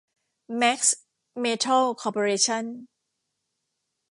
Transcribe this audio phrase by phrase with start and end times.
[0.57, 0.97] แมกซ์
[1.39, 2.65] เมทัล คอร์ปอเรชั่น